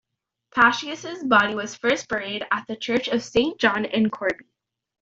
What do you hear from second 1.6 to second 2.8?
first buried at the